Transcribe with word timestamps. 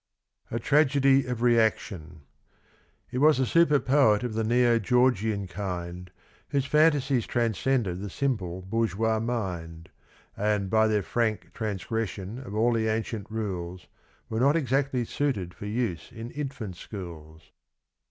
114 0.49 0.57
A 0.57 0.61
TRAGEDY 1.13 1.25
OF 1.27 1.41
REACTION. 1.43 2.21
It 3.11 3.19
was 3.19 3.39
a 3.39 3.45
super 3.45 3.77
poet 3.79 4.23
of 4.23 4.33
the 4.33 4.43
neo 4.43 4.79
Georgian 4.79 5.45
kind 5.47 6.09
Whose 6.49 6.65
fantasies 6.65 7.27
transcended 7.27 7.99
the 8.01 8.09
simple 8.09 8.63
bourgeois 8.63 9.19
mind, 9.19 9.89
And 10.35 10.71
by 10.71 10.87
their 10.87 11.03
frank 11.03 11.53
transgression 11.53 12.39
of 12.39 12.55
all 12.55 12.73
the 12.73 12.87
ancient 12.87 13.29
rules 13.29 13.85
Were 14.27 14.39
not 14.39 14.55
exactly 14.55 15.05
suited 15.05 15.53
for 15.53 15.67
use 15.67 16.11
in 16.11 16.31
infant 16.31 16.77
schools. 16.77 17.51